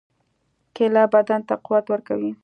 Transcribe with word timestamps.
کېله 0.75 1.03
بدن 1.13 1.41
ته 1.47 1.53
قوت 1.65 1.85
ورکوي. 1.89 2.31